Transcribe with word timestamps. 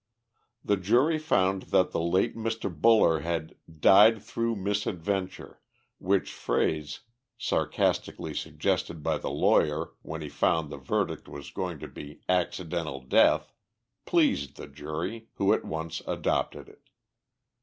The 0.65 0.77
jury 0.77 1.19
found 1.19 1.61
that 1.69 1.91
the 1.91 2.01
late 2.01 2.35
Mr. 2.35 2.75
Buller 2.75 3.19
had 3.19 3.53
"died 3.71 4.23
through 4.23 4.55
misadventure," 4.55 5.59
which 5.99 6.31
phrase, 6.31 7.01
sarcastically 7.37 8.33
suggested 8.33 9.03
by 9.03 9.19
the 9.19 9.29
lawyer 9.29 9.91
when 10.01 10.23
he 10.23 10.29
found 10.29 10.71
that 10.71 10.77
the 10.77 10.83
verdict 10.83 11.27
was 11.29 11.51
going 11.51 11.77
to 11.77 11.87
be 11.87 12.21
"accidental 12.27 13.01
death," 13.01 13.53
pleased 14.07 14.57
the 14.57 14.65
jury, 14.65 15.27
who 15.35 15.53
at 15.53 15.63
once 15.65 16.01
adopted 16.07 16.67
it. 16.67 16.89